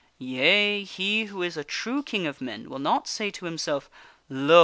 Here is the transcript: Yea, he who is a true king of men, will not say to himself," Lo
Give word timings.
Yea, 0.17 0.83
he 0.83 1.25
who 1.25 1.43
is 1.43 1.55
a 1.55 1.63
true 1.63 2.01
king 2.01 2.25
of 2.25 2.41
men, 2.41 2.67
will 2.71 2.79
not 2.79 3.07
say 3.07 3.29
to 3.29 3.45
himself," 3.45 3.87
Lo 4.29 4.59